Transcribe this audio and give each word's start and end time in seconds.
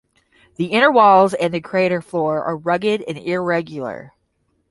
The 0.55 0.65
inner 0.65 0.89
walls 0.91 1.35
and 1.35 1.53
the 1.53 1.61
crater 1.61 2.01
floor 2.01 2.43
are 2.43 2.57
rugged 2.57 3.03
and 3.07 3.19
irregular. 3.19 4.13